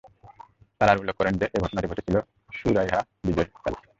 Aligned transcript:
তারা 0.79 0.91
আরো 0.91 0.99
উল্লেখ 0.99 1.15
করেন 1.17 1.33
যে, 1.37 1.45
এ 1.55 1.57
ঘটনাটি 1.59 1.87
ঘটেছিল 1.87 2.15
উরায়হা 2.65 2.99
বিজয়কালে। 3.25 3.77